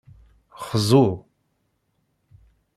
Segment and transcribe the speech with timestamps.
[0.67, 1.05] Xzu.